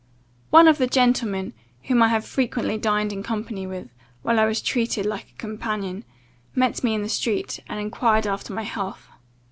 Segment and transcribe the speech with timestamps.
[0.49, 1.53] "One of the gentlemen,
[1.83, 3.89] whom I had frequently dined in company with,
[4.23, 6.05] while I was treated like a companion,
[6.55, 9.09] met me in the street, and enquired after my health.